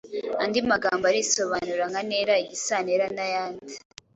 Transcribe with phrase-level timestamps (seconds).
[0.43, 3.73] andi magambo arisobanura nka ntera, igisantera, n’ayandi.